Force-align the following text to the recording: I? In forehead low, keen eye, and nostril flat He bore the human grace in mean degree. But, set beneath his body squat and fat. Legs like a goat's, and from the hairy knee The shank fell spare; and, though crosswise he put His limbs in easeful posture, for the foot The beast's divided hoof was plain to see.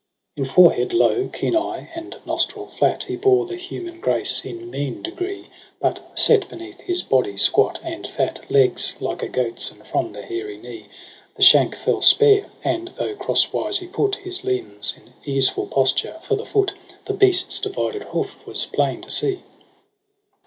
I? 0.35 0.41
In 0.41 0.45
forehead 0.45 0.93
low, 0.93 1.27
keen 1.27 1.55
eye, 1.55 1.89
and 1.93 2.17
nostril 2.25 2.65
flat 2.65 3.03
He 3.03 3.15
bore 3.15 3.45
the 3.45 3.55
human 3.55 3.99
grace 3.99 4.43
in 4.43 4.71
mean 4.71 5.03
degree. 5.03 5.45
But, 5.79 6.01
set 6.17 6.49
beneath 6.49 6.79
his 6.81 7.03
body 7.03 7.37
squat 7.37 7.79
and 7.83 8.07
fat. 8.07 8.49
Legs 8.49 8.95
like 8.99 9.21
a 9.21 9.27
goat's, 9.27 9.69
and 9.69 9.85
from 9.85 10.13
the 10.13 10.23
hairy 10.23 10.57
knee 10.57 10.87
The 11.35 11.43
shank 11.43 11.75
fell 11.75 12.01
spare; 12.01 12.49
and, 12.63 12.87
though 12.95 13.13
crosswise 13.15 13.77
he 13.77 13.85
put 13.85 14.15
His 14.15 14.43
limbs 14.43 14.95
in 14.97 15.13
easeful 15.23 15.67
posture, 15.67 16.17
for 16.23 16.33
the 16.33 16.47
foot 16.47 16.73
The 17.05 17.13
beast's 17.13 17.59
divided 17.59 18.05
hoof 18.05 18.43
was 18.47 18.65
plain 18.65 19.01
to 19.03 19.11
see. 19.11 19.43